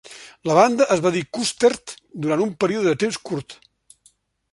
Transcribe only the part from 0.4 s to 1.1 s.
La banda es